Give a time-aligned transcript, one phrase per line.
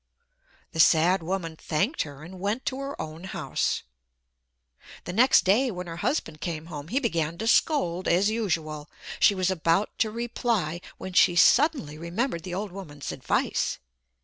[0.71, 3.83] The sad woman thanked her and went to her own house.
[5.03, 8.89] The next day when her husband came home he began to scold as usual.
[9.19, 13.77] She was about to reply when she suddenly remembered the old woman's advice.